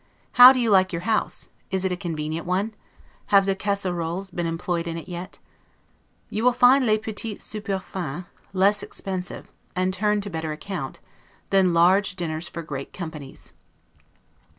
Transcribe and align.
How 0.31 0.51
do 0.51 0.59
you 0.59 0.71
like 0.71 0.91
your 0.91 1.03
house? 1.03 1.51
Is 1.69 1.85
it 1.85 1.91
a 1.91 1.95
convenient 1.95 2.47
one? 2.47 2.73
Have 3.27 3.45
the 3.45 3.55
'Casserolles' 3.55 4.33
been 4.33 4.47
employed 4.47 4.87
in 4.87 4.97
it 4.97 5.07
yet? 5.07 5.37
You 6.31 6.43
will 6.43 6.53
find 6.53 6.87
'les 6.87 6.97
petits 6.97 7.43
soupers 7.45 7.83
fins' 7.83 8.25
less 8.51 8.81
expensive, 8.81 9.51
and 9.75 9.93
turn 9.93 10.19
to 10.21 10.29
better 10.31 10.51
account, 10.51 11.01
than 11.51 11.75
large 11.75 12.15
dinners 12.15 12.49
for 12.49 12.63
great 12.63 12.93
companies. 12.93 13.53